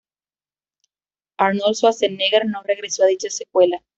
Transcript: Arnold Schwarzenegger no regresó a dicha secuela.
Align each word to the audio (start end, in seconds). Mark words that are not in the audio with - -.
Arnold 1.37 1.75
Schwarzenegger 1.75 2.43
no 2.47 2.63
regresó 2.63 3.03
a 3.03 3.05
dicha 3.05 3.29
secuela. 3.29 3.83